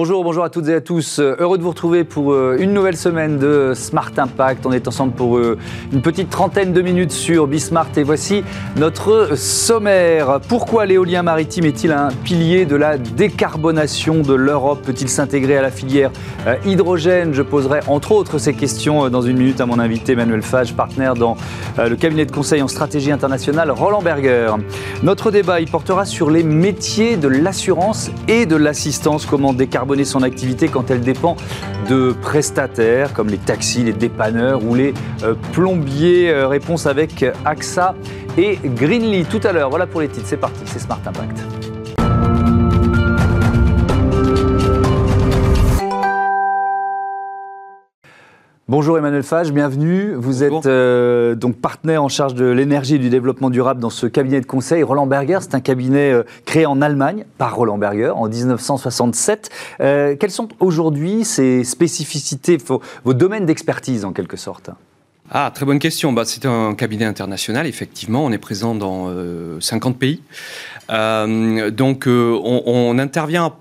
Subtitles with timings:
[0.00, 1.18] Bonjour, bonjour à toutes et à tous.
[1.18, 4.64] Euh, heureux de vous retrouver pour euh, une nouvelle semaine de Smart Impact.
[4.64, 5.58] On est ensemble pour euh,
[5.92, 8.44] une petite trentaine de minutes sur Bismart et voici
[8.76, 10.38] notre sommaire.
[10.48, 14.82] Pourquoi l'éolien maritime est-il un pilier de la décarbonation de l'Europe?
[14.86, 16.12] Peut-il s'intégrer à la filière
[16.64, 17.34] hydrogène?
[17.34, 21.14] Je poserai entre autres ces questions dans une minute à mon invité Emmanuel Fage, partenaire
[21.14, 21.36] dans
[21.76, 24.52] le cabinet de conseil en stratégie internationale Roland Berger.
[25.02, 29.26] Notre débat il portera sur les métiers de l'assurance et de l'assistance.
[29.26, 31.36] Comment décarboner son activité quand elle dépend
[31.88, 36.30] de prestataires comme les taxis, les dépanneurs ou les euh, plombiers.
[36.30, 37.94] Euh, réponse avec AXA
[38.36, 39.70] et Greenly tout à l'heure.
[39.70, 41.57] Voilà pour les titres, c'est parti, c'est Smart Impact.
[48.70, 50.12] Bonjour Emmanuel Fage, bienvenue.
[50.12, 54.06] Vous êtes euh, donc partenaire en charge de l'énergie et du développement durable dans ce
[54.06, 54.82] cabinet de conseil.
[54.82, 59.48] Roland Berger, c'est un cabinet euh, créé en Allemagne par Roland Berger en 1967.
[59.80, 62.58] Euh, quelles sont aujourd'hui ces spécificités,
[63.04, 64.68] vos, domaines d'expertise en quelque sorte?
[65.30, 66.12] Ah, très bonne question.
[66.12, 68.22] Bah, c'est un cabinet international, effectivement.
[68.22, 69.10] On est présent dans
[69.60, 70.20] 50 pays.
[70.90, 73.54] donc, on, on intervient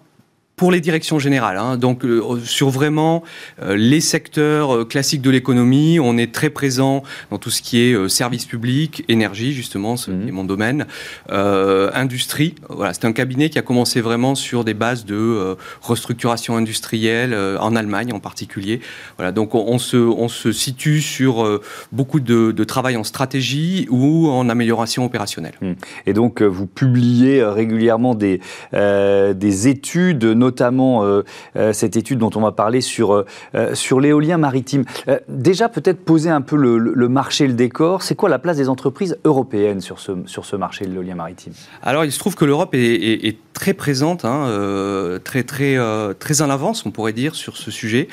[0.58, 1.58] pour les directions générales.
[1.58, 1.78] Hein.
[1.78, 3.24] donc euh, sur vraiment
[3.62, 7.80] euh, les secteurs euh, classiques de l'économie, on est très présent dans tout ce qui
[7.80, 10.32] est service public, énergie justement, c'est mmh.
[10.32, 10.88] mon domaine,
[11.30, 12.56] industrie.
[12.70, 17.76] Voilà, c'est un cabinet qui a commencé vraiment sur des bases de restructuration industrielle en
[17.76, 18.80] Allemagne en particulier.
[19.18, 24.30] Voilà, donc on, se, on se situe sur beaucoup de, de, travail en stratégie ou
[24.30, 25.56] en amélioration opérationnelle.
[25.62, 25.72] Mmh.
[26.08, 28.40] Et donc vous publiez régulièrement des,
[28.74, 31.24] des études, notamment euh,
[31.56, 34.84] euh, cette étude dont on va parler sur, euh, l'éolien maritime.
[35.28, 38.04] déjà, peut-être poser un peu le, marché, le décor.
[38.04, 41.54] C'est quoi la place des entreprises européennes sur ce, marché de l'éolien maritime?
[41.82, 47.14] Alors, il se trouve que l'Europe est, très présente, hein, très en avance, on pourrait
[47.14, 48.08] dire, sur ce sujet,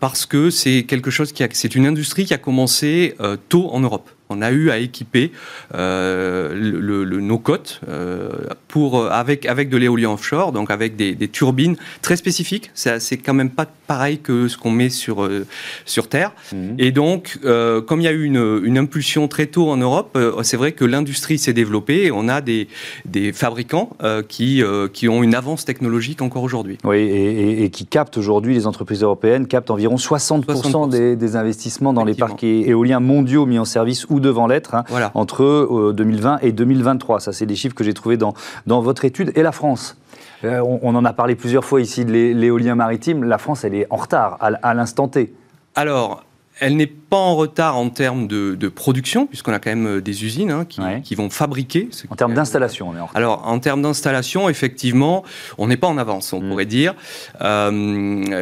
[0.00, 3.16] parce que c'est quelque chose qui c'est une industrie qui a commencé
[3.48, 5.32] tôt en Europe on a eu à équiper
[5.74, 8.30] euh, le, nos côtes euh,
[8.68, 12.70] pour, avec, avec de l'éolien offshore, donc avec des, turbines très spécifiques.
[12.74, 15.46] C'est quand même pas pareil que ce qu'on met sur, euh,
[15.84, 16.32] sur Terre.
[16.52, 16.74] Mhm.
[16.78, 20.56] Et donc, comme il y a eu une, une, impulsion très tôt en Europe, c'est
[20.56, 22.68] vrai que l'industrie s'est développée et on a des,
[23.06, 23.90] des fabricants
[24.28, 24.62] qui,
[24.92, 26.78] qui ont une avance technologique encore aujourd'hui.
[26.84, 32.04] Oui, et, qui captent aujourd'hui, les entreprises européennes captent environ 60%, Des, des, investissements dans
[32.04, 34.84] les parcs éoliens mondiaux mis en service ou devant l'être hein,
[35.14, 37.20] entre 2020 euh, et 2023.
[37.20, 38.34] Ça, c'est des chiffres que j'ai trouvés dans,
[38.66, 39.32] dans votre étude.
[39.34, 39.96] Et la France
[40.44, 43.24] euh, on, en a parlé plusieurs fois ici de l'éolien maritime.
[43.24, 45.34] La France, elle est en retard à, à l'instant T.
[45.74, 46.22] Alors,
[46.60, 50.24] elle n'est pas en retard en termes de, production, puisqu'on a quand même euh, des
[50.24, 51.88] usines hein, qui, vont fabriquer.
[52.10, 53.16] En termes d'installation, on est en retard.
[53.16, 55.24] Alors, en termes d'installation, effectivement,
[55.56, 56.48] on n'est pas en avance, on mm.
[56.48, 56.94] pourrait dire.
[57.40, 57.70] Euh,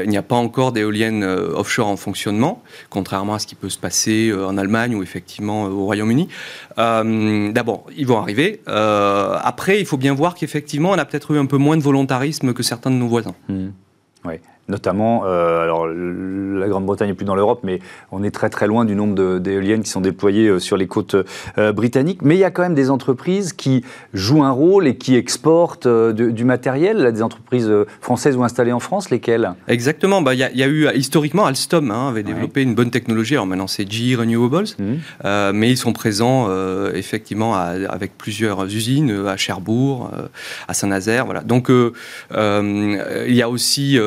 [0.04, 3.68] il n'y a pas encore d'éoliennes euh, offshore en fonctionnement, contrairement à ce qui peut
[3.68, 6.28] se passer en Allemagne ou effectivement au Royaume-Uni.
[6.76, 8.60] D'abord, ils vont arriver.
[8.66, 12.52] après, il faut bien voir qu'effectivement, on a peut-être eu un peu moins de volontarisme
[12.52, 13.34] que certains de nos voisins.
[13.48, 13.68] Mm.
[14.24, 14.34] Oui
[14.68, 18.84] notamment, euh, alors la Grande-Bretagne n'est plus dans l'Europe, mais on est très très loin
[18.84, 21.16] du nombre d'éoliennes qui sont déployées euh, sur les côtes
[21.58, 22.22] euh, britanniques.
[22.22, 25.86] Mais il y a quand même des entreprises qui jouent un rôle et qui exportent
[25.88, 29.52] du matériel, là, des entreprises françaises ou installées en France, lesquelles?
[29.68, 33.46] Exactement, bah, il y, a eu historiquement Alstom hein, avait développé une bonne technologie, alors
[33.46, 35.50] maintenant c'est GE Renewables, mmh.
[35.52, 36.48] mais ils sont présents
[36.92, 40.10] effectivement avec plusieurs usines à Cherbourg,
[40.68, 41.42] à Saint-Nazaire, voilà.
[41.42, 43.98] Donc il y a aussi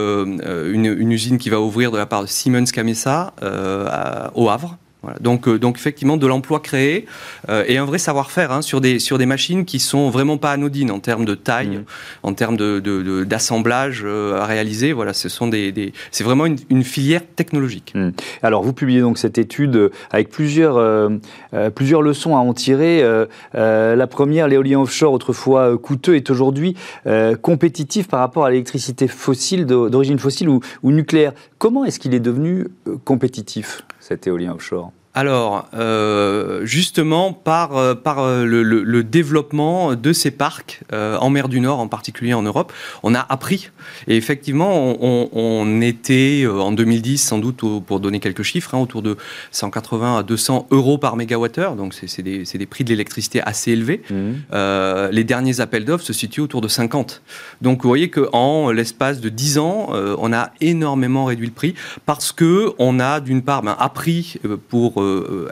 [0.49, 4.77] euh, une, usine qui va ouvrir de la part de Siemens Gamesa euh, au Havre.
[5.21, 7.05] Donc, euh, donc effectivement, de l'emploi créé
[7.47, 10.51] euh, et un vrai savoir-faire hein, sur, des, sur des machines qui sont vraiment pas
[10.51, 11.83] anodines en termes de taille, mmh.
[12.23, 12.57] en termes
[13.25, 14.91] d'assemblage de, de, euh, à réaliser.
[14.91, 17.93] Voilà, ce sont des, des c'est vraiment une, une, filière technologique.
[17.95, 18.09] Mmh.
[18.43, 21.09] Alors, vous publiez donc cette étude avec plusieurs,
[21.75, 23.03] plusieurs leçons à en tirer.
[23.53, 26.75] la première, l'éolien offshore, autrefois coûteux, est aujourd'hui
[27.41, 31.33] compétitif par rapport à l'électricité fossile, d'origine fossile ou, ou nucléaire.
[31.57, 32.67] Comment est-ce qu'il est devenu
[33.05, 34.91] compétitif, cet éolien offshore?
[35.19, 41.59] Alors, euh, justement, par, euh, par euh, le, développement de ces parcs en mer du
[41.59, 42.71] Nord, en particulier en Europe,
[43.03, 43.69] on a appris.
[44.07, 49.17] Et effectivement, on, était en 2010, sans doute, pour donner quelques chiffres, hein, autour de
[49.51, 51.75] 180 à 200 euros par mégawattheure.
[51.75, 54.01] Donc, c'est des, des, prix de l'électricité assez élevés.
[54.09, 55.09] Mmh.
[55.11, 57.21] les derniers appels d'offres se situent autour de 50.
[57.61, 61.73] Donc, vous voyez qu'en l'espace de 10 ans, on a énormément réduit le prix
[62.05, 64.39] parce que on a, d'une part, ben, appris
[64.69, 65.01] pour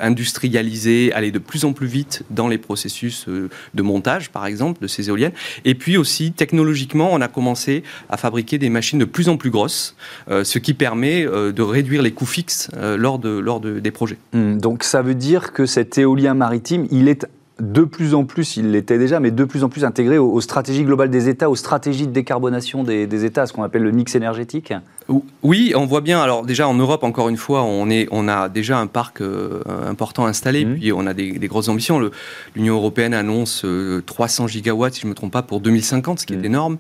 [0.02, 4.88] industrialiser, aller de plus en plus vite dans les processus de montage, par exemple, de
[4.88, 5.34] ces éoliennes.
[5.66, 9.50] Et puis aussi, technologiquement, on a commencé à fabriquer des machines de plus en plus
[9.50, 9.96] grosses,
[10.30, 14.18] ce qui permet de réduire les coûts fixes lors, de, lors de, des projets.
[14.34, 17.28] Hmm, donc ça veut dire que cet éolien maritime, il est
[17.60, 20.84] de plus en plus, il l'était déjà, mais de plus en plus intégré aux, stratégies
[20.84, 24.16] globales des États, aux stratégies de décarbonation des, des États, ce qu'on appelle le mix
[24.16, 24.74] énergétique
[25.44, 26.22] oui, on voit bien.
[26.22, 29.62] Alors déjà en Europe, encore une fois, on, est, on a déjà un parc euh,
[29.88, 30.76] important installé, mmh.
[30.76, 32.02] puis on a des, grosses ambitions.
[32.56, 33.66] L'Union européenne annonce
[34.06, 36.46] 300 euh, gigawatts, si je ne me trompe pas, pour 2050, ce qui est mmh.
[36.46, 36.78] énorme.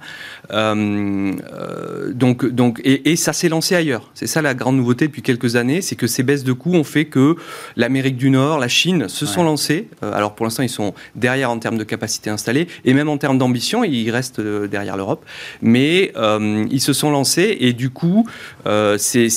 [0.51, 4.11] Euh, donc, donc, et, ça s'est lancé ailleurs.
[4.13, 6.83] C'est ça la grande nouveauté depuis quelques années, c'est que ces baisses de coûts ont
[6.83, 7.37] fait que
[7.77, 9.87] l'Amérique du Nord, la Chine se sont lancés.
[10.01, 13.37] alors pour l'instant, ils sont derrière en termes de capacité installée, et même en termes
[13.37, 15.25] d'ambition, ils restent derrière l'Europe.
[15.61, 16.13] Mais
[16.69, 18.27] ils se sont lancés, et du coup,
[18.65, 19.27] euh, c'est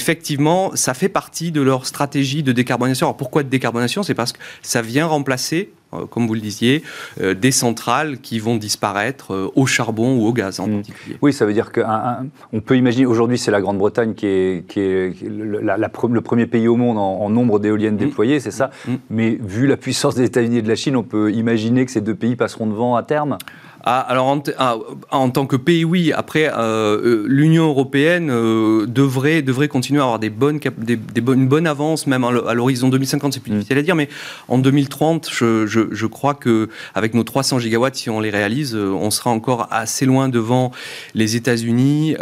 [0.00, 3.06] effectivement, ça fait partie de leur stratégie de décarbonation.
[3.06, 4.02] Alors pourquoi de décarbonation?
[4.02, 6.82] C'est parce que ça vient remplacer euh, comme vous le disiez,
[7.20, 10.74] euh, des centrales qui vont disparaître au charbon ou au gaz en mm.
[10.76, 11.16] particulier.
[11.22, 15.14] Oui, ça veut dire qu'on peut imaginer, aujourd'hui c'est la Grande-Bretagne qui est, qui est
[15.22, 17.98] le premier pays au monde en, nombre d'éoliennes mm.
[17.98, 18.70] déployées, c'est ça.
[18.86, 18.94] Mm.
[19.10, 22.00] Mais vu la puissance des États-Unis et de la Chine, on peut imaginer que ces
[22.00, 23.38] deux pays passeront devant à terme?
[23.84, 24.76] Ah, alors en, ah,
[25.10, 26.12] en, tant que pays, oui.
[26.12, 31.20] Après, euh, euh, l'Union européenne euh, devrait, devrait continuer à avoir des bonnes, des, des
[31.20, 33.56] bonnes, une bonne avance, même à l'horizon 2050, c'est plus mm.
[33.56, 34.08] difficile à dire, mais
[34.48, 38.76] en 2030, je, je, je crois que avec nos 300 gigawatts, si on les réalise,
[38.76, 40.70] on sera encore assez loin devant
[41.14, 42.16] les États-Unis,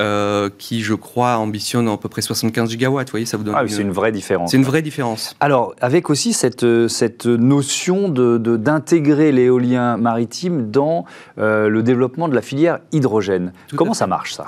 [0.59, 3.09] qui, je crois, ambitionnent à peu près 75 gigawatts.
[3.09, 3.55] Vous voyez, ça vous donne.
[3.57, 4.51] Ah, c'est une vraie différence.
[4.51, 5.37] C'est une vraie différence.
[5.41, 11.05] Alors, avec aussi cette, cette notion d'intégrer de, d'intégrer l'éolien maritime dans
[11.51, 13.53] euh, le développement de la filière hydrogène.
[13.75, 14.47] Comment ça marche ça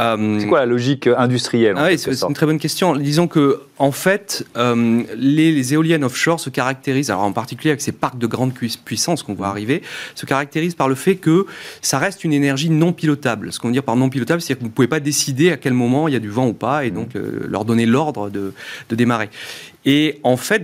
[0.00, 2.96] euh, c'est quoi la logique industrielle ah C'est une très bonne question.
[2.96, 7.92] Disons que, en fait, euh, les, éoliennes offshore se caractérisent, alors en particulier avec ces
[7.92, 9.82] parcs de grande puissance qu'on voit arriver,
[10.14, 11.44] se caractérisent par le fait que
[11.82, 13.52] ça reste une énergie non pilotable.
[13.52, 15.58] Ce qu'on veut dire par non pilotable, c'est que vous ne pouvez pas décider à
[15.58, 18.54] quel moment il y a du vent ou pas, et donc leur donner l'ordre de,
[18.88, 19.28] de démarrer.
[19.84, 20.62] Et en fait,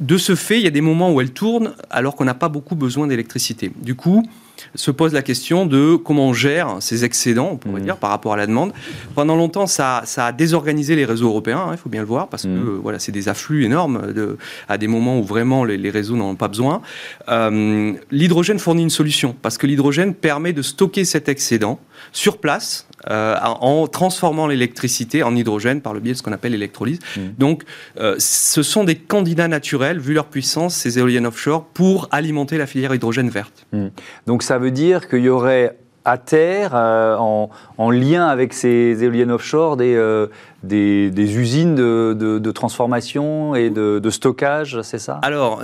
[0.00, 2.48] de ce fait, il y a des moments où elles tournent alors qu'on n'a pas
[2.48, 3.70] beaucoup besoin d'électricité.
[3.82, 4.26] Du coup,
[4.74, 7.84] se pose la question de comment on gère ces excédents, on pourrait mmh.
[7.84, 8.72] dire, par rapport à la demande.
[9.14, 12.44] Pendant longtemps, ça, a désorganisé les réseaux européens, hein, il faut bien le voir, parce
[12.44, 12.80] que mmh.
[12.82, 14.36] voilà, c'est des afflux énormes de,
[14.68, 16.82] à des moments où vraiment les, réseaux n'en ont pas besoin.
[17.28, 21.80] Euh, l'hydrogène fournit une solution, parce que l'hydrogène permet de stocker cet excédent
[22.12, 26.52] sur place euh, en transformant l'électricité en hydrogène par le biais de ce qu'on appelle
[26.52, 26.98] l'électrolyse.
[27.16, 27.20] Mmh.
[27.38, 27.62] Donc,
[27.98, 32.66] euh, ce sont des candidats naturels, vu leur puissance, ces éoliennes offshore, pour alimenter la
[32.66, 33.66] filière hydrogène verte.
[33.72, 33.86] Mmh.
[34.26, 39.30] Donc, ça veut dire qu'il y aurait à terre, euh, en, lien avec ces éoliennes
[39.30, 40.28] offshore, des,
[40.62, 45.20] des, usines de, transformation et de, stockage, c'est ça?
[45.22, 45.62] Alors,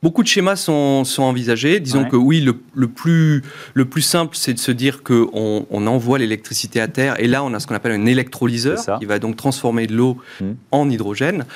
[0.00, 1.80] Beaucoup de schémas sont, sont envisagés.
[1.80, 3.42] Disons que oui, le, le, plus,
[3.74, 7.42] le plus simple, c'est de se dire qu'on on envoie l'électricité à terre et là,
[7.42, 10.44] on a ce qu'on appelle un électrolyseur qui va donc transformer de l'eau mmh.
[10.70, 11.46] en hydrogène.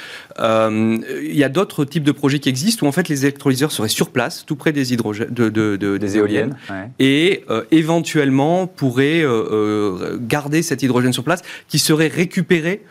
[0.40, 3.70] Euh, il y a d'autres types de projets qui existent où en fait les électrolyseurs
[3.70, 6.56] seraient sur place, tout près des, hydrogènes, de, de, des éoliennes,
[6.98, 12.82] et euh, éventuellement pourraient euh, garder cet hydrogène sur place qui serait récupéré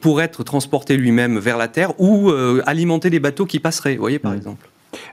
[0.00, 2.30] pour être transporté lui-même vers la Terre ou
[2.66, 4.36] alimenter les bateaux qui passeraient, vous voyez par mmh.
[4.36, 4.68] exemple.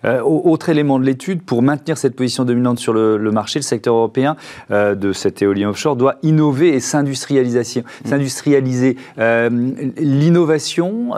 [0.05, 3.95] Euh, autre élément de l'étude, pour maintenir cette position dominante sur le, marché, le secteur
[3.95, 4.35] européen
[4.71, 7.83] euh, de cet éolien offshore doit innover et s'industrialiser.
[8.05, 8.97] S'industrialiser.
[9.19, 9.49] Euh,
[9.97, 11.11] l'innovation,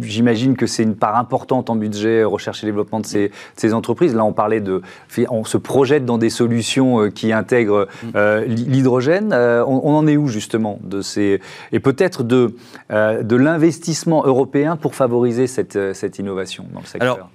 [0.00, 4.14] j'imagine que c'est une part importante en budget recherche et développement de ces, entreprises.
[4.14, 4.82] Là, on parlait de,
[5.30, 8.18] on se projette dans des solutions qui intègrent mmh.
[8.46, 9.32] l'hydrogène.
[9.32, 11.40] On, en est où justement de ces
[11.72, 12.54] et peut-être de
[12.90, 17.30] de l'investissement européen pour favoriser cette, cette innovation dans le secteur?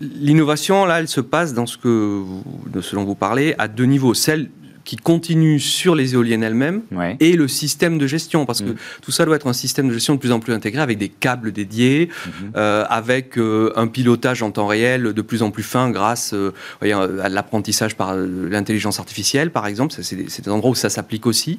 [0.00, 2.22] L'innovation, là, elle se passe dans ce, que
[2.66, 4.14] de ce dont vous parlez à deux niveaux.
[4.14, 4.48] Celle
[4.88, 6.80] qui continue sur les éoliennes elles-mêmes
[7.20, 8.76] et le système de gestion, parce que mm.
[9.02, 11.10] tout ça doit être un système de gestion de plus en plus intégré avec des
[11.10, 12.30] câbles dédiés, mm-hmm.
[12.56, 16.54] euh, avec euh, un pilotage en temps réel de plus en plus fin grâce euh,
[16.80, 19.94] à l'apprentissage par l'intelligence artificielle, par exemple.
[20.00, 21.58] C'est des, endroits où ça s'applique aussi.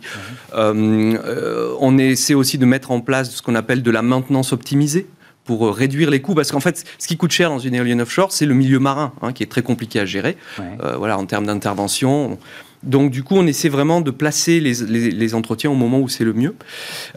[0.55, 1.75] Mm-hmm.
[1.79, 5.05] on essaie aussi de mettre en place ce qu'on appelle de la maintenance optimisée
[5.49, 8.01] pour euh, réduire les coûts Parce qu'en fait, ce qui coûte cher dans une éolienne
[8.01, 10.37] offshore, c'est le milieu marin, hein, qui est très compliqué à gérer.
[10.59, 12.37] Euh, voilà, en termes d'intervention.
[12.83, 14.73] Donc du coup, on essaie vraiment de placer les,
[15.11, 16.55] les, entretiens au moment où c'est le mieux.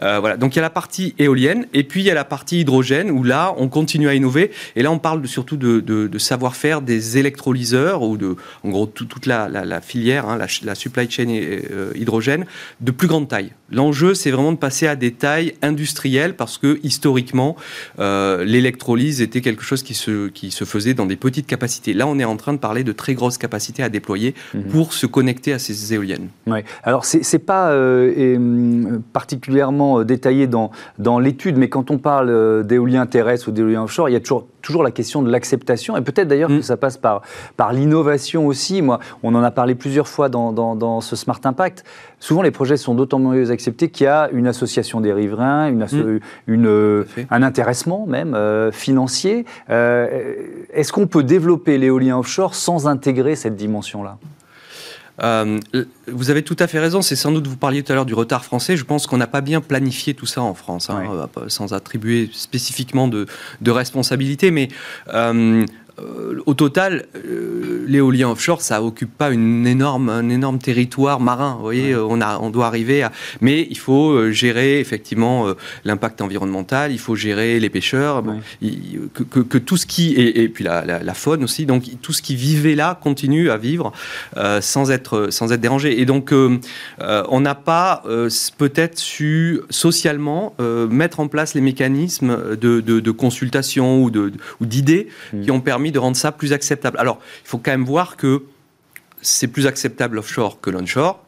[0.01, 0.35] Euh, voilà.
[0.35, 3.09] Donc il y a la partie éolienne et puis il y a la partie hydrogène
[3.09, 4.51] où là, on continue à innover.
[4.75, 9.25] Et là, on parle surtout de, de, savoir-faire des électrolyseurs ou de, en gros, toute
[9.25, 12.45] la, la, filière, hein, la, supply chain euh, hydrogène
[12.81, 13.51] de plus grande taille.
[13.71, 17.55] L'enjeu, c'est vraiment de passer à des tailles industrielles parce que historiquement,
[17.99, 21.93] euh, l'électrolyse était quelque chose qui se, qui se faisait dans des petites capacités.
[21.93, 24.63] Là, on est en train de parler de très grosses capacités à déployer mhm.
[24.65, 26.29] pour se connecter à ces éoliennes.
[26.83, 31.97] Alors, c'est n'est pas euh, hum, particulièrement euh, détaillé dans, dans l'étude, mais quand on
[31.97, 35.95] parle d'éolien terrestre ou d'éolien offshore, il y a toujours toujours la question de l'acceptation,
[35.95, 36.63] et peut-être d'ailleurs que mm.
[36.63, 37.21] ça passe par,
[37.57, 38.81] par l'innovation aussi.
[38.81, 41.83] Moi, on en a parlé plusieurs fois dans, dans, ce Smart Impact.
[42.19, 45.83] Souvent, les projets sont d'autant mieux acceptés qu'il y a une association des riverains, une,
[45.83, 46.19] mm.
[46.47, 49.45] une euh, un intéressement même euh, financier.
[49.69, 50.33] Euh,
[50.73, 54.17] est-ce qu'on peut développer l'éolien offshore sans intégrer cette dimension-là?
[55.21, 55.59] Euh,
[56.07, 57.01] vous avez tout à fait raison.
[57.01, 58.77] C'est sans doute, vous parliez tout à l'heure du retard français.
[58.77, 63.07] Je pense qu'on n'a pas bien planifié tout ça en France, hein, sans attribuer spécifiquement
[63.07, 63.27] de,
[63.61, 64.51] de responsabilité.
[64.51, 64.69] Mais
[65.13, 65.65] euh,
[65.99, 71.53] euh, au total, euh, l'éolien offshore, ça occupe pas une énorme, un énorme territoire marin.
[71.55, 73.11] Vous voyez, on, a, on doit arriver à.
[73.41, 75.47] Mais il faut euh, gérer effectivement
[75.85, 78.23] l'impact environnemental, il faut gérer les pêcheurs,
[79.13, 80.13] que, tout ce qui.
[80.13, 81.65] Et, puis la, faune aussi.
[81.65, 83.91] Donc tout ce qui vivait là continue à vivre
[84.61, 85.99] sans, être, sans être dérangé.
[85.99, 88.03] Et donc, on n'a pas
[88.57, 90.55] peut-être su socialement
[90.89, 94.09] mettre en place les mécanismes de, de, consultation ou
[94.65, 95.41] d'idées ou mm.
[95.41, 96.97] qui ont permis de rendre ça plus acceptable.
[96.99, 98.43] Alors, il faut quand même voir que
[99.21, 101.23] c'est plus acceptable offshore que l'onshore.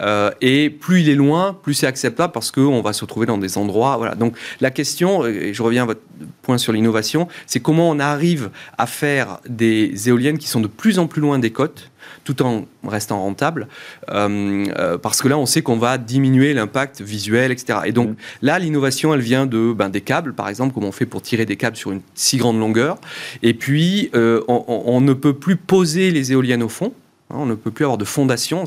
[0.00, 3.38] Euh, et plus il est loin, plus c'est acceptable parce qu'on va se retrouver dans
[3.38, 3.96] des endroits.
[3.96, 4.14] Voilà.
[4.14, 6.00] Donc la question, et je reviens à votre
[6.42, 10.98] point sur l'innovation, c'est comment on arrive à faire des éoliennes qui sont de plus
[10.98, 11.90] en plus loin des côtes
[12.24, 13.68] tout en restant rentable,
[14.10, 17.80] euh, euh, parce que là, on sait qu'on va diminuer l'impact visuel, etc.
[17.84, 18.16] Et donc mm.
[18.42, 21.46] là, l'innovation, elle vient de ben, des câbles, par exemple, comme on fait pour tirer
[21.46, 22.98] des câbles sur une si grande longueur.
[23.42, 26.92] Et puis, euh, on, ne peut plus poser les éoliennes au fond.
[27.30, 28.64] Hein, on ne peut plus avoir de fondation.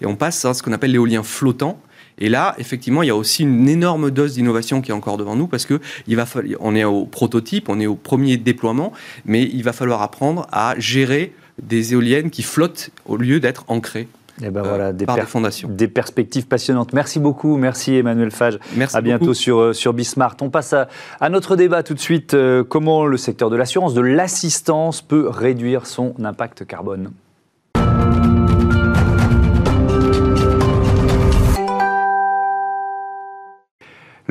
[0.00, 1.80] et on passe à ce qu'on appelle l'éolien flottant.
[2.18, 5.34] Et là, effectivement, il y a aussi une énorme dose d'innovation qui est encore devant
[5.34, 6.26] nous parce que il va
[6.60, 8.92] on est au prototype, on est au premier déploiement,
[9.24, 14.08] mais il va falloir apprendre à gérer des éoliennes qui flottent au lieu d'être ancrées.
[14.40, 15.68] Et eh ben voilà, euh, des, par des, fondations.
[15.68, 16.94] des perspectives passionnantes.
[16.94, 18.58] Merci beaucoup, merci Emmanuel Fage.
[18.76, 20.36] Merci à bientôt sur, euh, sur Bismart.
[20.40, 20.88] On passe à,
[21.20, 22.32] à, notre débat tout de suite.
[22.32, 27.10] Euh, comment le secteur de l'assurance, de l'assistance peut réduire son impact carbone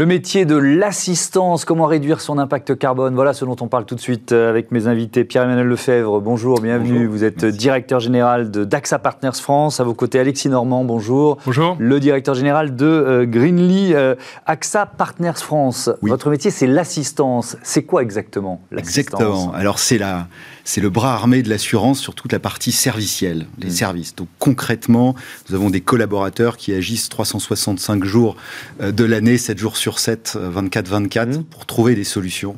[0.02, 3.94] Le métier de l'assistance, comment réduire son impact carbone, voilà ce dont on parle tout
[3.94, 5.24] de suite euh, avec mes invités.
[5.26, 7.06] Pierre-Emmanuel Lefebvre, bonjour, bienvenue.
[7.06, 9.80] Vous êtes directeur général de d'AXA Partners France.
[9.80, 11.38] À vos côtés, Alexis Normand, bonjour.
[11.46, 11.76] Bonjour.
[11.78, 14.16] Le directeur général de euh, Greenly euh,
[14.48, 15.92] AXA Partners France.
[16.02, 17.56] Votre métier, c'est l'assistance.
[17.62, 19.52] C'est quoi exactement Exactement.
[19.54, 20.26] Alors, c'est la
[20.72, 23.72] c'est le bras armé de l'assurance sur toute la partie servicielle, les mmh.
[23.72, 24.16] services.
[24.16, 25.16] Donc concrètement,
[25.50, 28.38] nous avons des collaborateurs qui agissent 365 jours
[28.80, 31.44] euh, de l'année, 7 jours sur 7, 24-24, mmh.
[31.44, 32.56] pour trouver des solutions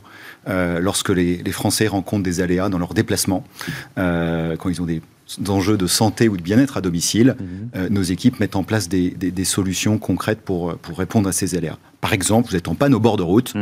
[0.47, 3.43] euh, lorsque les, Français rencontrent des aléas dans leurs déplacements,
[3.97, 5.01] euh, quand ils ont des
[5.47, 7.87] enjeux de santé ou de bien-être à domicile, mmh.
[7.87, 11.79] nos équipes mettent en place des, solutions concrètes pour, pour répondre à ces aléas.
[11.99, 13.55] Par exemple, vous êtes en panne au bord de route,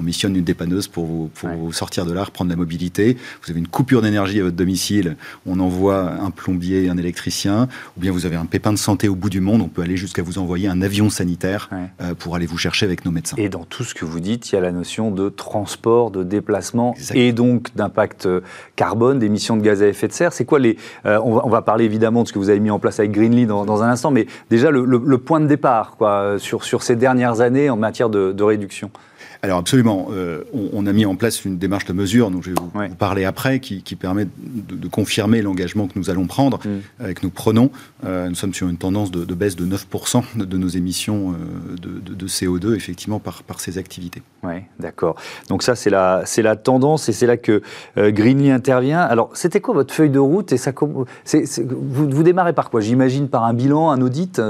[0.00, 3.16] on missionne une dépanneuse pour vous, sortir de là, reprendre la mobilité.
[3.42, 5.16] Vous avez une coupure d'énergie à votre domicile,
[5.46, 9.14] on envoie un plombier, un électricien, ou bien vous avez un pépin de santé au
[9.14, 11.68] bout du monde, on peut aller jusqu'à vous envoyer un avion sanitaire
[12.00, 13.36] euh, pour aller vous chercher avec nos médecins.
[13.38, 16.24] Et dans tout ce que vous dites, il y a la notion de transport, de
[16.24, 18.40] déplacement et donc d'impact euh,
[18.76, 20.32] carbone, d'émissions de gaz à effet de serre.
[20.32, 20.78] C'est quoi les...
[21.04, 23.44] Euh, on, va, parler évidemment de ce que vous avez mis en place avec Greenly
[23.44, 27.68] dans, un instant, mais déjà le, point de départ quoi, sur, sur ces dernières années
[27.68, 28.90] en matière de réduction.
[29.42, 32.56] Alors absolument, euh, on, a mis en place une démarche de mesure dont je vais
[32.60, 36.68] vous, parler après, qui, permet de, confirmer l'engagement que nous allons prendre, mm.
[37.02, 37.70] euh, que nous prenons.
[38.04, 41.34] Euh, nous sommes sur une tendance de, baisse de 9% de, nos émissions
[41.80, 44.22] de, CO2, effectivement, par, par ces activités.
[44.42, 45.16] Oui, d'accord.
[45.48, 47.62] Donc ça, c'est la, c'est la tendance et c'est là que
[47.96, 49.00] Greenly intervient.
[49.00, 51.06] Alors, c'était quoi votre feuille de route et ça, vous,
[52.10, 52.80] vous démarrez par quoi?
[52.80, 54.40] J'imagine par un bilan, un audit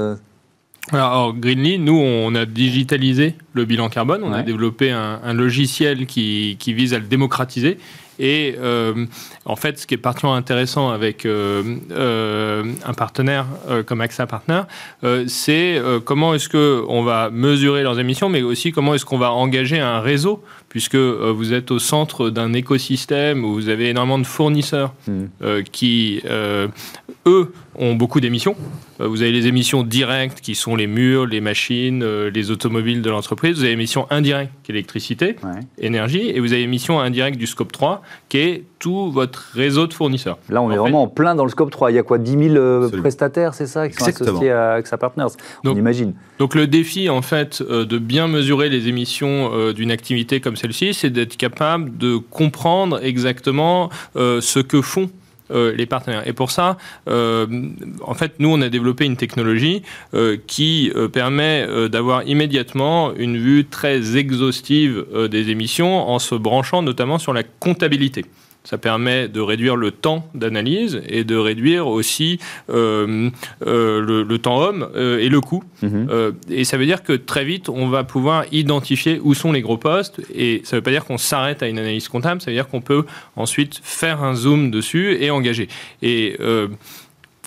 [0.91, 4.23] alors, Greenly, nous, on a digitalisé le bilan carbone.
[4.23, 7.77] On a développé un, logiciel qui, qui, vise à le démocratiser.
[8.21, 9.05] Et euh,
[9.45, 13.47] en fait, ce qui est particulièrement intéressant avec euh, euh, un partenaire
[13.87, 14.61] comme AXA Partner,
[15.27, 19.79] c'est comment est-ce qu'on va mesurer leurs émissions, mais aussi comment est-ce qu'on va engager
[19.79, 24.93] un réseau, puisque vous êtes au centre d'un écosystème où vous avez énormément de fournisseurs
[25.07, 25.63] mmh.
[25.71, 26.21] qui
[27.25, 28.55] eux ont beaucoup d'émissions.
[28.99, 33.01] Euh, vous avez les émissions directes qui sont les murs, les machines, euh, les automobiles
[33.01, 33.57] de l'entreprise.
[33.57, 35.35] Vous avez l'émission indirecte qui est l'électricité,
[35.77, 36.29] énergie.
[36.29, 40.37] Et vous avez l'émission indirecte du scope 3 qui est tout votre réseau de fournisseurs.
[40.49, 41.91] Là, on est vraiment en plein dans le scope 3.
[41.91, 44.97] Il y a quoi 10 000 euh, prestataires, c'est ça, qui sont associés à AXA
[44.97, 45.27] Partners
[45.63, 46.13] donc, On imagine.
[46.39, 51.11] Donc le défi, en fait, de bien mesurer les émissions d'une activité comme celle-ci, c'est
[51.11, 55.09] d'être capable de comprendre exactement ce que font
[55.51, 56.27] euh, les partenaires.
[56.27, 56.77] Et pour ça,
[57.07, 57.47] euh,
[58.03, 63.65] en fait, nous, on a développé une technologie euh, qui permet d'avoir immédiatement une vue
[63.65, 68.25] très exhaustive des émissions en se branchant notamment sur la comptabilité.
[68.63, 72.39] Ça permet de réduire le temps d'analyse et de réduire aussi
[72.69, 73.31] euh,
[73.65, 75.63] euh, le, temps homme euh, et le coût.
[75.81, 76.35] Mhm.
[76.49, 79.77] et ça veut dire que très vite, on va pouvoir identifier où sont les gros
[79.77, 80.21] postes.
[80.35, 82.67] Et ça ne veut pas dire qu'on s'arrête à une analyse comptable, ça veut dire
[82.67, 85.67] qu'on peut ensuite faire un zoom dessus et engager.
[86.03, 86.37] Et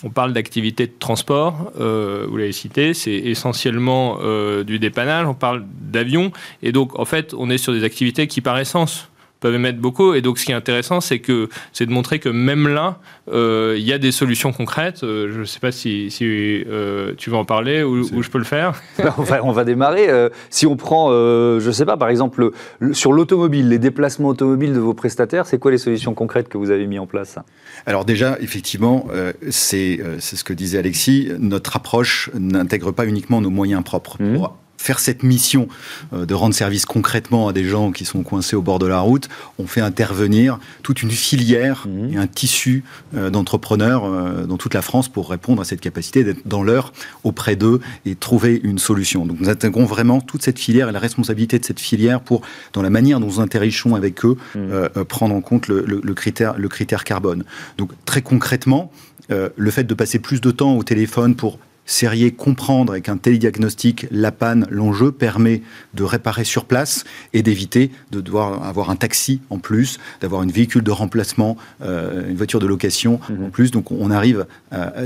[0.03, 4.19] on parle d'activité de transport, vous l'avez cité, c'est essentiellement
[4.63, 6.31] du dépannage, on parle d'avion,
[6.61, 9.09] et donc en fait on est sur des activités qui par essence
[9.45, 10.15] peuvent émettre beaucoup.
[10.15, 12.97] Et donc, ce qui est intéressant, c'est que c'est de montrer que même là,
[13.31, 15.03] euh, il y a des solutions concrètes.
[15.03, 18.43] Euh, je ne sais pas si, euh, tu veux en parler ou, je peux le
[18.43, 18.81] faire.
[19.19, 20.09] on, va, on va démarrer.
[20.49, 22.49] si on prend, je ne sais pas, par exemple,
[22.91, 26.71] sur l'automobile, les déplacements automobiles de vos prestataires, c'est quoi les solutions concrètes que vous
[26.71, 27.37] avez mis en place?
[27.85, 29.05] Alors déjà, effectivement,
[29.51, 34.17] c'est ce que disait Alexis, notre approche n'intègre pas uniquement nos moyens propres.
[34.19, 34.47] Mmh
[34.85, 35.67] faire cette mission
[36.13, 38.99] euh, de rendre service concrètement à des gens qui sont coincés au bord de la
[38.99, 42.13] route, on fait intervenir toute une filière mmh.
[42.13, 42.83] et un tissu
[43.15, 46.93] euh, d'entrepreneurs euh, dans toute la France pour répondre à cette capacité d'être dans l'heure
[47.23, 49.25] auprès d'eux et trouver une solution.
[49.25, 52.41] Donc nous intégrons vraiment toute cette filière et la responsabilité de cette filière pour,
[52.73, 55.03] dans la manière dont nous interagissons avec eux, mmh.
[55.05, 57.43] prendre en compte le, le, critère, le critère carbone.
[57.77, 58.91] Donc très concrètement,
[59.29, 64.07] le fait de passer plus de temps au téléphone pour Serrier comprendre avec un télédiagnostic
[64.11, 65.61] la panne, l'enjeu permet
[65.93, 70.51] de réparer sur place et d'éviter de devoir avoir un taxi en plus, d'avoir une
[70.51, 73.51] véhicule de remplacement, euh, une voiture de location en mhm.
[73.51, 73.71] plus.
[73.71, 74.45] Donc on arrive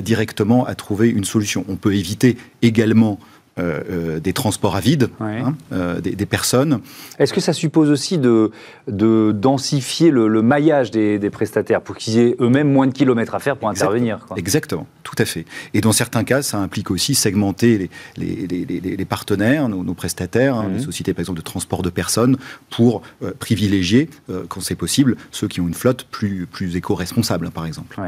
[0.02, 1.64] directement à trouver une solution.
[1.68, 3.20] On peut éviter également
[3.58, 6.80] euh, euh, des transports à vide hein, euh, des, personnes.
[7.18, 8.52] Est-ce que ça suppose aussi de,
[8.88, 13.58] de densifier le, maillage des, prestataires pour qu'ils aient eux-mêmes moins de kilomètres à faire
[13.58, 15.46] pour intervenir Exactement, tout à fait.
[15.74, 20.80] Et dans certains cas, ça implique aussi segmenter les, les, partenaires, nos, prestataires, hein, les
[20.80, 20.86] mhm.
[20.86, 22.38] sociétés par exemple de transport de personnes,
[22.70, 23.02] pour
[23.40, 24.10] privilégier,
[24.48, 28.00] quand c'est possible, ceux qui ont une flotte plus, plus éco-responsable, hein, par exemple.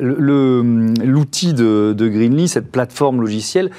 [0.00, 3.70] L'outil de, de Greenly, cette plateforme logicielle,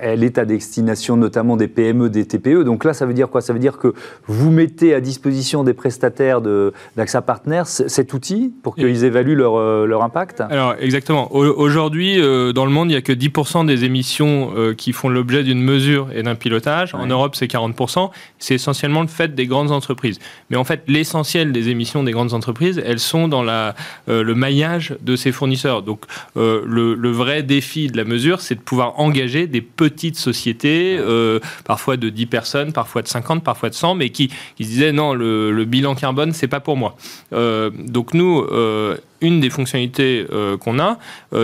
[0.00, 2.64] elle est à destination notamment des PME, des TPE.
[2.64, 3.40] Donc là, ça veut dire quoi?
[3.40, 3.94] Ça veut dire que
[4.26, 9.86] vous mettez à disposition des prestataires d'AXA Partners cet outil pour qu'ils évaluent leur, euh,
[9.86, 10.40] leur, impact?
[10.40, 11.32] Alors exactement.
[11.34, 15.08] Aujourd'hui, euh, dans le monde, il n'y a que 10% des émissions euh, qui font
[15.08, 16.94] l'objet d'une mesure et d'un pilotage.
[16.94, 18.10] En Europe, c'est 40%.
[18.38, 20.18] C'est essentiellement le fait des grandes entreprises.
[20.48, 23.74] Mais en fait, l'essentiel des émissions des grandes entreprises, elles sont dans la,
[24.06, 25.82] le maillage de ces fournisseurs.
[25.82, 26.04] Donc
[26.36, 31.40] le, le vrai défi de la mesure, c'est de pouvoir engager des petites sociétés, euh,
[31.64, 34.92] parfois de 10 personnes, parfois de 50, parfois de 100, mais qui, qui se disaient
[34.92, 36.96] non, le, bilan carbone, c'est pas pour moi.
[37.32, 40.26] Euh, donc nous, euh, une des fonctionnalités
[40.60, 40.98] qu'on a,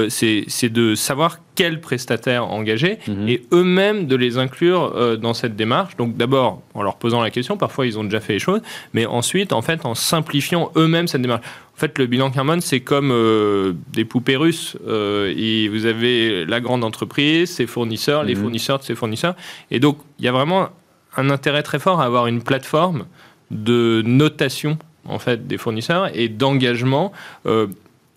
[0.09, 3.29] c'est de savoir quels prestataires engager mhm.
[3.29, 5.97] et eux-mêmes de les inclure dans cette démarche.
[5.97, 8.61] Donc d'abord en leur posant la question, parfois ils ont déjà fait les choses,
[8.93, 11.43] mais ensuite en fait en simplifiant eux-mêmes cette démarche.
[11.77, 14.79] En fait, le bilan carbone, c'est comme euh, des poupées russes.
[14.89, 18.41] Euh, et vous avez la grande entreprise, ses fournisseurs, les mhm.
[18.41, 19.35] fournisseurs de ses fournisseurs.
[19.71, 20.71] Et donc, il y a vraiment
[21.19, 23.05] un intérêt très fort à avoir une plateforme
[23.51, 27.12] de notation en fait des fournisseurs et d'engagement.
[27.47, 27.66] Euh,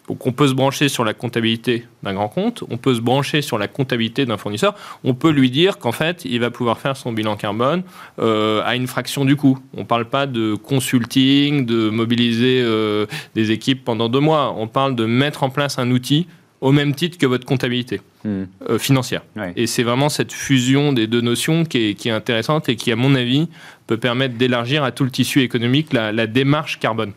[0.09, 3.57] on peut se brancher sur la comptabilité d'un grand compte, on peut se brancher sur
[3.57, 7.11] la comptabilité d'un fournisseur, on peut lui dire qu'en fait, il va pouvoir faire son
[7.11, 7.83] bilan carbone
[8.19, 9.59] euh, à une fraction du coût.
[9.75, 14.67] On ne parle pas de consulting, de mobiliser euh, des équipes pendant deux mois, on
[14.67, 16.27] parle de mettre en place un outil
[16.61, 18.43] au même titre que votre comptabilité hmm.
[18.69, 19.23] euh, financière.
[19.55, 22.91] Et c'est vraiment cette fusion des deux notions qui est, qui est, intéressante et qui,
[22.91, 23.47] à mon avis,
[23.87, 27.13] peut permettre d'élargir à tout le tissu économique la, démarche carbone.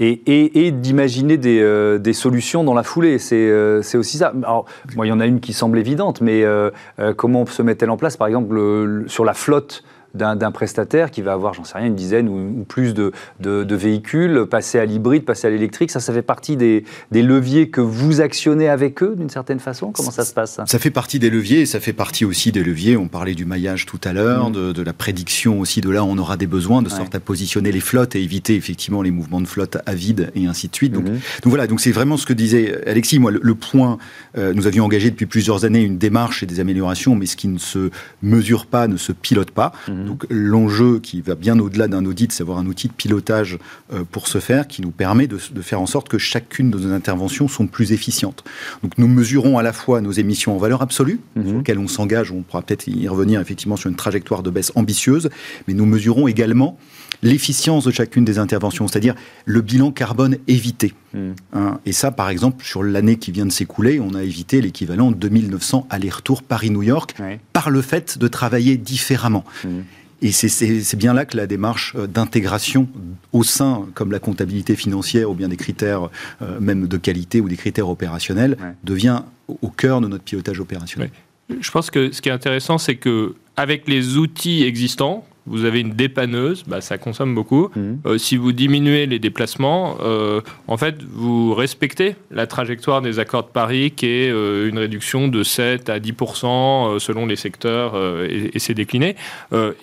[0.00, 4.32] Et, et, et d'imaginer des, euh, des, solutions dans la foulée, c'est euh, aussi ça.
[4.44, 6.44] Alors, il y en a une qui semble évidente, mais
[7.16, 9.82] comment se met-elle en place, par exemple, sur la flotte
[10.14, 14.46] d'un prestataire qui va avoir, j'en sais rien, une dizaine ou, plus de, de, véhicules,
[14.48, 15.90] passer à l'hybride, passer à l'électrique.
[15.90, 19.90] Ça, ça fait partie des, des, leviers que vous actionnez avec eux d'une certaine façon?
[19.92, 20.60] Comment ça se passe?
[20.66, 22.96] Ça fait partie des leviers et ça fait partie aussi des leviers.
[22.96, 24.52] On parlait du maillage tout à l'heure, mmh.
[24.52, 27.20] de, de, la prédiction aussi de là où on aura des besoins, de sorte à
[27.20, 30.74] positionner les flottes et éviter effectivement les mouvements de flotte à vide et ainsi de
[30.74, 30.92] suite.
[30.92, 31.12] Donc, mmh.
[31.12, 33.18] donc voilà, donc c'est vraiment ce que disait Alexis.
[33.18, 33.98] Moi, le, point,
[34.38, 37.48] euh, nous avions engagé depuis plusieurs années une démarche et des améliorations, mais ce qui
[37.48, 37.90] ne se
[38.22, 39.72] mesure pas, ne se pilote pas.
[39.88, 40.03] Mmh.
[40.04, 43.58] Donc l'enjeu qui va bien au-delà d'un audit, c'est avoir un outil de pilotage
[43.92, 46.78] euh, pour ce faire, qui nous permet de, de, faire en sorte que chacune de
[46.78, 48.44] nos interventions sont plus efficientes.
[48.82, 51.46] Donc nous mesurons à la fois nos émissions en valeur absolue, mmh.
[51.46, 54.72] sur lesquelles on s'engage, on pourra peut-être y revenir effectivement sur une trajectoire de baisse
[54.74, 55.30] ambitieuse,
[55.66, 56.78] mais nous mesurons également
[57.24, 59.14] l'efficience de chacune des interventions, c'est-à-dire
[59.46, 60.92] le bilan carbone évité.
[61.14, 61.32] Hmm.
[61.54, 65.10] Hein, et ça, par exemple, sur l'année qui vient de s'écouler, on a évité l'équivalent
[65.10, 67.14] de 2900 allers-retours Paris-New York
[67.52, 69.44] par le fait de travailler différemment.
[69.64, 69.80] Hmm.
[70.22, 72.88] Et c'est bien là que la démarche euh, d'intégration
[73.32, 76.08] au sein, comme la comptabilité financière ou bien des critères
[76.40, 81.10] euh, même de qualité ou des critères opérationnels, devient au cœur de notre pilotage opérationnel.
[81.60, 85.80] Je pense que ce qui est intéressant, c'est que avec les outils existants, vous avez
[85.80, 87.70] une dépanneuse, bah, ça consomme beaucoup.
[87.76, 87.98] Mhm.
[88.06, 93.44] Euh, si vous diminuez les déplacements, euh, en fait, vous respectez la trajectoire des accords
[93.44, 98.50] de Paris, qui est euh, une réduction de 7 à 10% selon les secteurs, et,
[98.54, 99.16] et c'est décliné.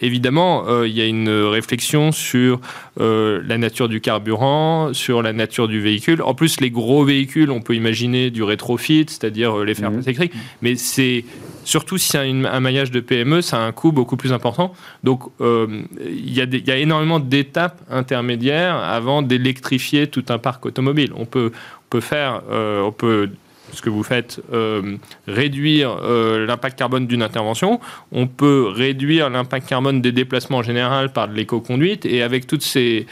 [0.01, 2.59] évidemment, il y a une réflexion sur
[2.97, 6.21] la nature du carburant, sur la nature du véhicule.
[6.21, 10.01] En plus, les gros véhicules, on peut imaginer du rétrofit, c'est-à-dire les faire mmh.
[10.01, 11.23] électriques, mais c'est
[11.63, 14.73] surtout si y a un maillage de PME, ça a un coût beaucoup plus important.
[15.03, 21.11] Donc, euh, il y, a énormément d'étapes intermédiaires avant d'électrifier tout un parc automobile.
[21.15, 23.29] On peut, on peut faire, euh, on peut
[23.73, 24.97] ce que vous faites, euh,
[25.27, 27.79] réduire l'impact carbone d'une intervention.
[28.11, 32.05] On peut réduire l'impact carbone des déplacements en général par de l'éco-conduite.
[32.05, 33.05] Et avec toutes ces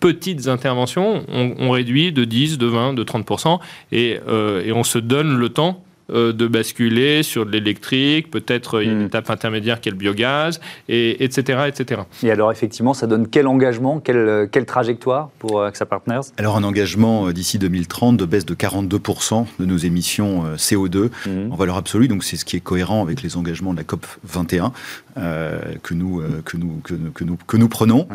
[0.00, 3.60] petites interventions, on, on, réduit de 10, de 20, de 30
[3.92, 4.18] et,
[4.64, 9.06] et on se donne le temps euh, de basculer sur de l'électrique, peut-être une hmm.
[9.06, 12.02] étape intermédiaire qui est le biogaz, et, etc., etc.
[12.22, 16.20] Et alors, effectivement, ça donne quel engagement, quelle, quelle trajectoire pour AXA Partners?
[16.38, 21.10] Alors, un engagement euh, d'ici 2030 de baisse de 42% de nos émissions euh, CO2
[21.26, 21.52] hmm.
[21.52, 22.08] en valeur absolue.
[22.08, 24.72] Donc, c'est ce qui est cohérent avec les engagements de la COP 21
[25.14, 28.08] que, nous, que, nous, que, nous, que nous prenons.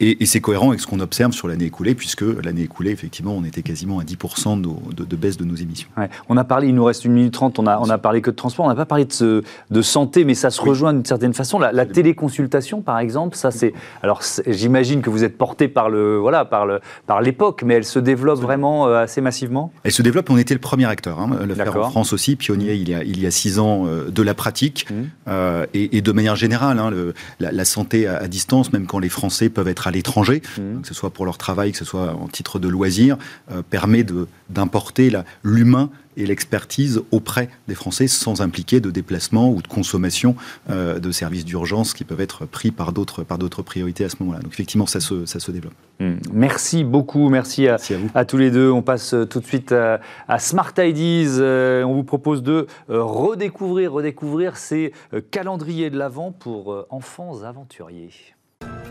[0.00, 3.44] Et, c'est cohérent avec ce qu'on observe sur l'année écoulée, puisque l'année écoulée, effectivement, on
[3.44, 5.88] était quasiment à 10% de, baisse de nos émissions.
[6.28, 8.30] On a parlé, il nous reste une minute trente, on a, on a parlé que
[8.30, 11.34] de transport, on n'a pas parlé de, de santé, mais ça se rejoint d'une certaine
[11.34, 11.58] façon.
[11.58, 13.72] La, téléconsultation, par exemple, ça c'est.
[14.02, 17.84] Alors j'imagine que vous êtes porté par le voilà par le par l'époque, mais elle
[17.84, 19.72] se développe vraiment euh, assez massivement.
[19.84, 20.28] Elle se développe.
[20.30, 23.02] On était le premier acteur, hein, le faire en France aussi, pionnier il y a
[23.02, 24.94] il y a six ans euh, de la pratique mmh.
[25.28, 29.08] euh, et, de manière générale, hein, le, la, santé à, à, distance, même quand les
[29.08, 30.82] Français peuvent être à l'étranger, mmh.
[30.82, 33.16] que ce soit pour leur travail, que ce soit en titre de loisir,
[33.50, 34.04] euh, permet
[34.50, 35.10] d'importer
[35.42, 40.34] l'humain et l'expertise auprès des Français sans impliquer de déplacement ou de consommation
[40.68, 44.16] euh, de services d'urgence qui peuvent être pris par d'autres par d'autres priorités à ce
[44.20, 44.40] moment-là.
[44.40, 45.74] Donc effectivement, ça se, ça se développe.
[46.00, 46.14] Mmh.
[46.32, 47.76] Merci beaucoup, merci à,
[48.14, 48.70] à, tous les deux.
[48.70, 51.40] On passe euh, tout de suite à, Smart Ideas.
[51.84, 54.92] on vous propose de redécouvrir, redécouvrir ces
[55.30, 58.10] calendriers de l'Avent pour enfants aventuriers.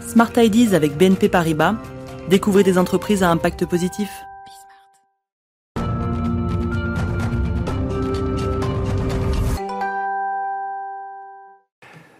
[0.07, 1.75] Smart Ideas avec BNP Paribas.
[2.29, 4.09] Découvrez des entreprises à impact positif.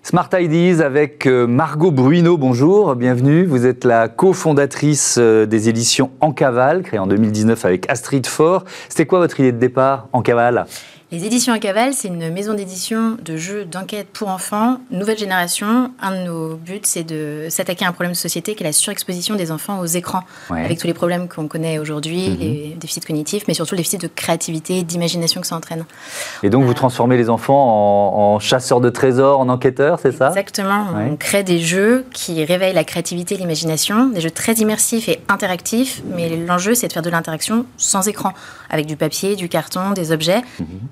[0.04, 3.46] Smart Ideas avec euh, Margot Bruno, bonjour, bienvenue.
[3.46, 8.64] Vous êtes la cofondatrice euh, des éditions En Cavale, créée en 2019 avec Astrid Faure.
[8.90, 10.66] C'était quoi votre idée de départ, En Cavale
[11.10, 15.92] les éditions à Cavale, c'est une maison d'édition de jeux d'enquête pour enfants, nouvelle génération.
[16.02, 18.74] Un de nos buts, c'est de s'attaquer à un problème de société qui est la
[18.74, 22.40] surexposition des enfants aux écrans, avec tous les problèmes qu'on connaît aujourd'hui, mhm.
[22.40, 25.86] les déficits cognitifs, mais surtout les déficits de créativité, d'imagination que ça entraîne.
[26.44, 30.28] Et donc, vous transformez les enfants en, chasseurs de trésors, en enquêteurs, c'est ça?
[30.28, 30.88] Exactement.
[30.94, 35.22] On crée des jeux qui réveillent la créativité et l'imagination, des jeux très immersifs et
[35.30, 38.34] interactifs, mais l'enjeu, c'est de faire de l'interaction sans écran,
[38.70, 40.42] avec du papier, du carton, des objets.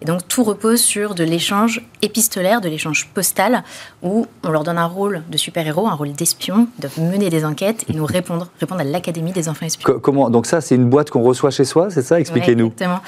[0.05, 3.63] Donc tout repose sur de l'échange épistolaire, de l'échange postal,
[4.03, 7.45] où on leur donne un rôle de super-héros, un rôle d'espion, ils doivent mener des
[7.45, 9.99] enquêtes et nous répondre, répondre à l'Académie des enfants espions.
[9.99, 12.19] comment Donc ça, c'est une boîte qu'on reçoit chez soi, c'est ça?
[12.19, 12.67] Expliquez-nous.
[12.67, 12.99] exactement.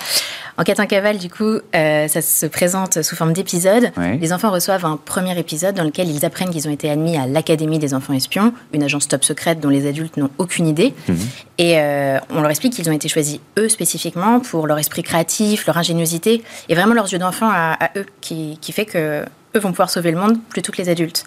[0.59, 3.91] Enquête en cavale, du coup, euh, ça se présente sous forme d'épisodes.
[4.19, 7.27] Les enfants reçoivent un premier épisode dans lequel ils apprennent qu'ils ont été admis à
[7.27, 10.95] l'Académie des enfants espions, une agence top secrète dont les adultes n'ont aucune idée.
[11.07, 11.17] Mhm.
[11.59, 15.67] Et euh, on leur explique qu'ils ont été choisis, eux, spécifiquement, pour leur esprit créatif,
[15.67, 19.23] leur ingéniosité, et vraiment leurs yeux d'enfant à, eux, qui, qui, fait que
[19.55, 21.23] eux vont pouvoir sauver le monde plutôt que les adultes.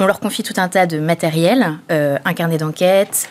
[0.00, 3.28] On leur confie tout un tas de matériel, un carnet d'enquête,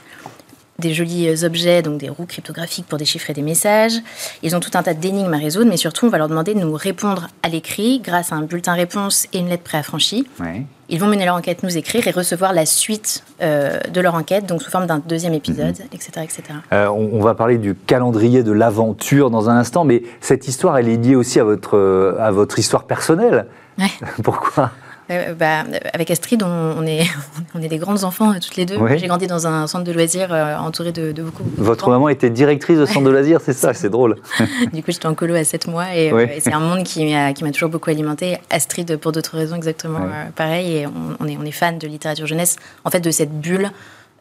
[0.80, 3.94] des jolis euh, objets, donc des roues cryptographiques pour déchiffrer des messages.
[4.42, 6.60] Ils ont tout un tas d'énigmes à résoudre, mais surtout, on va leur demander de
[6.60, 10.28] nous répondre à l'écrit grâce à un bulletin réponse et une lettre préaffranchie.
[10.40, 10.66] Ouais.
[10.90, 14.46] Ils vont mener leur enquête, nous écrire et recevoir la suite euh, de leur enquête,
[14.46, 16.12] donc sous forme d'un deuxième épisode, etc.
[16.18, 16.24] Mhm.
[16.24, 16.44] etc.
[16.72, 20.90] Euh, on, va parler du calendrier de l'aventure dans un instant, mais cette histoire, elle
[20.90, 23.48] est liée aussi à votre, à votre histoire personnelle.
[23.78, 23.92] Ouais.
[24.24, 24.72] Pourquoi?
[25.12, 25.64] Euh, bah,
[25.94, 27.04] avec Astrid, on, est,
[27.56, 28.78] on est des grands enfants euh, toutes les deux.
[28.98, 31.44] J'ai grandi dans un centre de loisirs euh, entouré de, beaucoup.
[31.58, 34.18] Votre maman était directrice de centre de loisirs, c'est ça, c'est drôle.
[34.74, 37.70] du coup, j'étais en colo à 7 mois et, c'est un monde qui m'a toujours
[37.70, 38.38] beaucoup alimenté.
[38.50, 40.78] Astrid, pour d'autres raisons, exactement pareil.
[40.78, 40.88] Et
[41.20, 43.72] on, est, on est fan de littérature jeunesse, en fait, de cette bulle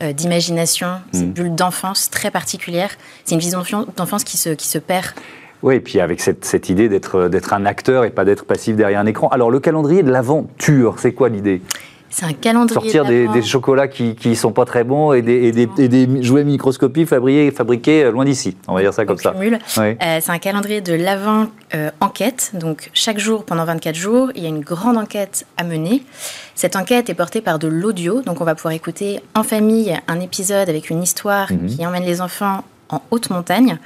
[0.00, 1.32] d'imagination, cette mm.
[1.32, 2.90] bulle d'enfance très particulière.
[3.24, 3.62] C'est une vision
[3.96, 5.06] d'enfance qui se, qui se perd
[5.62, 9.00] oui, et puis avec cette, cette idée d'être un acteur et pas d'être passif derrière
[9.00, 9.28] un écran.
[9.28, 11.62] Alors, le calendrier de l'aventure, c'est quoi l'idée?
[12.12, 12.74] C'est un calendrier.
[12.74, 15.88] Sortir des, des, chocolats qui ne sont pas très bons et des, et des, et
[15.88, 18.54] des jouets microscopiques fabriqués, fabriqués loin d'ici.
[18.68, 19.34] On va dire ça comme ça.
[19.34, 22.50] Euh, c'est un calendrier de l'avant euh, enquête.
[22.52, 26.02] Donc chaque jour, pendant 24 jours, il y a une grande enquête à mener.
[26.54, 28.20] Cette enquête est portée par de l'audio.
[28.20, 31.66] Donc on va pouvoir écouter en famille un épisode avec une histoire mhm.
[31.66, 33.78] qui emmène les enfants en haute montagne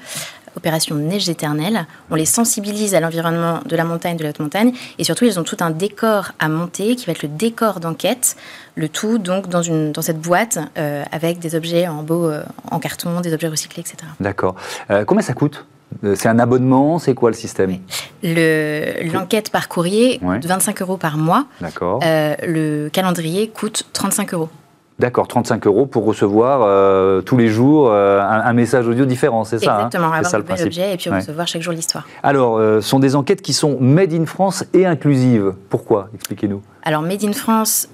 [0.57, 1.87] opération Neige éternelle.
[2.11, 5.39] On les sensibilise à l'environnement de la montagne, de la haute montagne, et surtout ils
[5.39, 8.37] ont tout un décor à monter qui va être le décor d'enquête.
[8.75, 12.43] Le tout donc dans, une, dans cette boîte euh, avec des objets en beau, euh,
[12.71, 13.97] en carton, des objets recyclés, etc.
[14.21, 14.55] D'accord.
[14.91, 15.67] Euh, combien ça coûte?
[16.15, 16.99] C'est un abonnement?
[16.99, 17.79] C'est quoi le système?
[18.23, 21.47] L'enquête par courrier coûte 25 euros par mois.
[21.61, 22.01] D'accord.
[22.03, 24.49] le calendrier coûte 35 euros.
[24.99, 29.59] D'accord, 35 euros pour recevoir euh, tous les jours euh, un, message audio différent, c'est
[29.59, 29.77] ça hein?
[29.87, 30.69] Exactement, avoir ça, le principe.
[30.69, 32.09] objet et puis recevoir chaque jour l'histoire.
[32.23, 35.53] Alors, euh, ce sont des enquêtes qui sont made in France et inclusives.
[35.69, 36.09] Pourquoi?
[36.15, 36.63] Expliquez-nous.
[36.83, 37.89] Alors, made in France,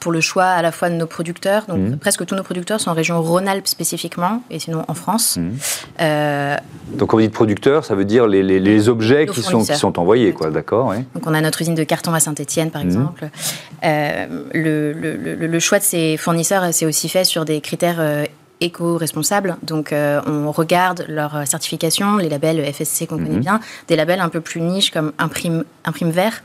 [0.00, 1.64] pour le choix à la fois de nos producteurs.
[1.68, 1.96] Donc, mmh.
[1.98, 5.36] presque tous nos producteurs sont en région Rhône-Alpes spécifiquement, et sinon en France.
[5.36, 5.50] Mmh.
[6.00, 6.56] Euh,
[6.94, 9.98] donc, quand vous dites producteurs, ça veut dire les, les, objets qui sont, qui sont
[9.98, 12.86] envoyés, quoi, d'accord Donc, on a notre usine de carton à Saint-Etienne, par mmh.
[12.86, 13.28] exemple.
[13.84, 18.24] Euh, le, le, le, choix de ces fournisseurs, c'est aussi fait sur des critères euh,
[18.60, 19.56] éco-responsables.
[19.62, 23.40] Donc, euh, on regarde leur certification, les labels FSC qu'on connaît mhm.
[23.40, 26.42] bien, des labels un peu plus niches comme Imprime, Imprime Vert.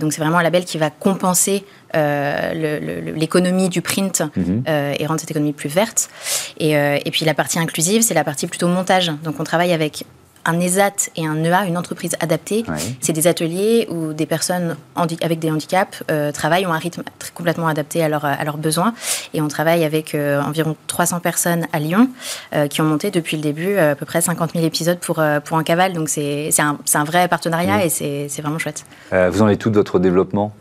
[0.00, 4.64] Donc, c'est vraiment un label qui va compenser euh, l'économie du print mhm.
[4.66, 6.10] et rendre cette économie plus verte.
[6.58, 9.12] Et, et puis, la partie inclusive, c'est la partie plutôt montage.
[9.22, 10.04] Donc, on travaille avec
[10.46, 12.64] un ESAT et un EA, une entreprise adaptée,
[13.00, 17.02] c'est des ateliers où des personnes avec des handicaps euh, travaillent, ont un rythme
[17.34, 18.94] complètement adapté à, à leurs besoins.
[19.34, 22.08] Et on travaille avec euh, environ 300 personnes à Lyon
[22.54, 25.58] euh, qui ont monté depuis le début à peu près 50 000 épisodes pour, pour
[25.58, 25.92] un cavale.
[25.92, 28.84] Donc c'est un, un, vrai partenariat et c'est vraiment chouette.
[29.12, 30.52] vous en êtes tout de votre développement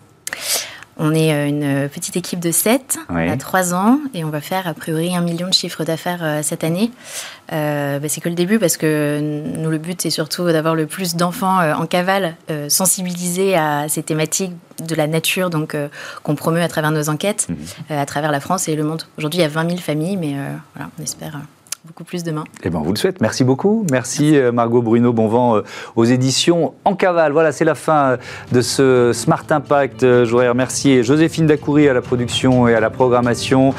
[0.97, 4.67] on est euh, une petite équipe de 7 à 3 ans et on va faire
[4.67, 6.91] a priori un million de chiffres d'affaires euh, cette année.
[7.51, 10.85] Euh, bah, c'est que le début parce que nous, le but, c'est surtout d'avoir le
[10.85, 12.35] plus d'enfants en cavale
[12.69, 14.53] sensibilisés à ces thématiques
[14.83, 15.75] de la nature donc
[16.23, 17.97] qu'on promeut à travers nos enquêtes, mhm.
[17.97, 19.03] à travers la France et le monde.
[19.17, 20.35] Aujourd'hui, il y a 20 000 familles, mais
[20.73, 21.39] voilà, on espère
[21.85, 22.43] beaucoup plus demain.
[22.63, 23.21] Eh ben, on vous le souhaite.
[23.21, 23.85] Merci beaucoup.
[23.91, 25.61] Merci, euh, Margot Bruno Bonvent euh,
[25.95, 27.31] aux éditions En Cavale.
[27.31, 28.17] Voilà, c'est la fin euh,
[28.51, 30.01] de ce Smart Impact.
[30.01, 33.73] Je voudrais remercier Joséphine Dacoury à la production et à la programmation,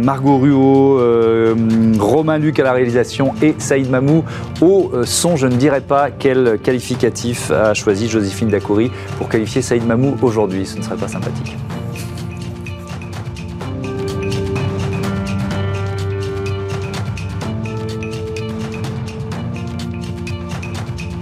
[0.00, 1.56] Margot Ruot,
[1.98, 4.24] Romain Luc à la réalisation et Saïd Mamou
[4.60, 5.36] au son.
[5.36, 10.66] Je ne dirais pas quel qualificatif a choisi Joséphine Dacoury pour qualifier Saïd Mamou aujourd'hui.
[10.66, 11.56] Ce ne serait pas sympathique.